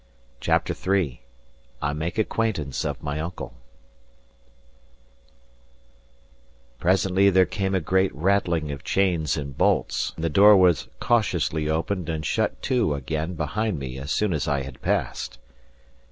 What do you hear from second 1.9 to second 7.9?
MAKE ACQUAINTANCE OF MY UNCLE Presently there came a